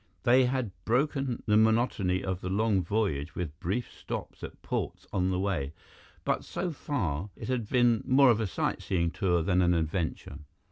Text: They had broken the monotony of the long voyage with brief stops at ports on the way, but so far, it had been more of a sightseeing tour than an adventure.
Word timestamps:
They 0.23 0.45
had 0.45 0.71
broken 0.83 1.43
the 1.45 1.57
monotony 1.57 2.23
of 2.23 2.41
the 2.41 2.49
long 2.49 2.81
voyage 2.81 3.35
with 3.35 3.59
brief 3.59 3.87
stops 3.93 4.43
at 4.43 4.59
ports 4.63 5.05
on 5.13 5.29
the 5.29 5.37
way, 5.39 5.73
but 6.25 6.43
so 6.43 6.71
far, 6.71 7.29
it 7.35 7.49
had 7.49 7.69
been 7.69 8.01
more 8.07 8.31
of 8.31 8.39
a 8.39 8.47
sightseeing 8.47 9.11
tour 9.11 9.43
than 9.43 9.61
an 9.61 9.75
adventure. 9.75 10.39